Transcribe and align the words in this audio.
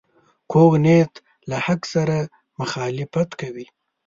کوږ 0.51 0.71
نیت 0.83 1.13
له 1.49 1.57
حق 1.65 1.81
سره 1.93 2.17
مخالفت 2.59 3.29
کوي 3.41 3.65